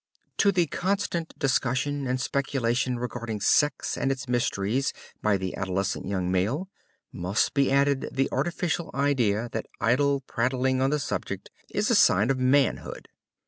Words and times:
To 0.37 0.51
the 0.51 0.65
constant 0.65 1.31
discussion 1.37 2.07
and 2.07 2.19
speculation 2.19 2.97
regarding 2.97 3.39
sex 3.39 3.95
and 3.95 4.11
its 4.11 4.27
mysteries 4.27 4.93
by 5.21 5.37
the 5.37 5.55
adolescent 5.55 6.07
young 6.07 6.31
male, 6.31 6.69
must 7.13 7.53
be 7.53 7.69
added 7.71 8.09
the 8.11 8.27
artificial 8.31 8.89
idea 8.95 9.47
that 9.51 9.67
idle 9.79 10.21
prattling 10.21 10.81
on 10.81 10.89
the 10.89 10.97
subject 10.97 11.51
is 11.69 11.91
a 11.91 11.95
sign 11.95 12.31
of 12.31 12.39
"manhood." 12.39 13.09